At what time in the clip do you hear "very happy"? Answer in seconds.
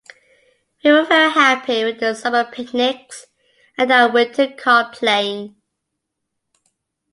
1.05-1.83